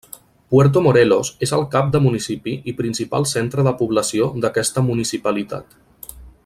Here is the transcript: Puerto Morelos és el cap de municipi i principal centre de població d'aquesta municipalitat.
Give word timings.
Puerto 0.53 0.81
Morelos 0.85 1.29
és 1.47 1.51
el 1.57 1.65
cap 1.75 1.91
de 1.95 2.01
municipi 2.05 2.55
i 2.73 2.75
principal 2.81 3.29
centre 3.35 3.67
de 3.69 3.77
població 3.83 4.31
d'aquesta 4.47 4.89
municipalitat. 4.89 5.81